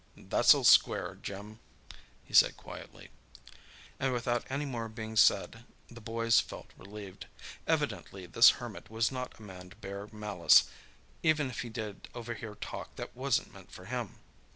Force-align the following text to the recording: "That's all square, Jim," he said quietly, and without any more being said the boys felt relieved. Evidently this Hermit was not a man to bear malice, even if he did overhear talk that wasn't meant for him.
"That's 0.17 0.55
all 0.55 0.63
square, 0.63 1.19
Jim," 1.21 1.59
he 2.23 2.33
said 2.33 2.57
quietly, 2.57 3.09
and 3.99 4.11
without 4.13 4.43
any 4.49 4.65
more 4.65 4.89
being 4.89 5.15
said 5.15 5.63
the 5.91 6.01
boys 6.01 6.39
felt 6.39 6.71
relieved. 6.75 7.27
Evidently 7.67 8.25
this 8.25 8.49
Hermit 8.57 8.89
was 8.89 9.11
not 9.11 9.37
a 9.37 9.43
man 9.43 9.69
to 9.69 9.75
bear 9.75 10.07
malice, 10.11 10.63
even 11.21 11.51
if 11.51 11.59
he 11.61 11.69
did 11.69 12.07
overhear 12.15 12.55
talk 12.55 12.95
that 12.95 13.15
wasn't 13.15 13.53
meant 13.53 13.69
for 13.71 13.85
him. 13.85 14.15